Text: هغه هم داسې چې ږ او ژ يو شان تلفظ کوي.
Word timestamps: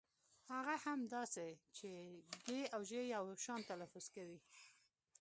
هغه 0.53 0.75
هم 0.83 0.99
داسې 1.15 1.47
چې 1.77 1.89
ږ 2.45 2.47
او 2.75 2.81
ژ 2.89 2.91
يو 3.15 3.25
شان 3.43 3.59
تلفظ 3.71 4.05
کوي. 4.15 4.39